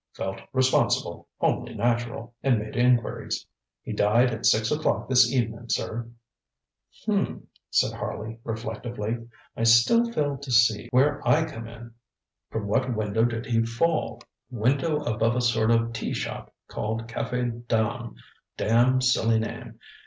[0.15, 3.45] Felt responsible, only natural, and made inquiries.
[3.83, 6.09] He died at six o'clock this evenin', sir.
[7.07, 9.27] ŌĆØ ŌĆ£H'm,ŌĆØ said Harley reflectively.
[9.55, 11.93] ŌĆ£I still fail to see where I come in.
[12.49, 14.21] From what window did he fall?
[14.51, 18.15] ŌĆØ ŌĆ£Window above a sort of teashop, called Cafe Dame
[18.57, 19.77] damn silly name.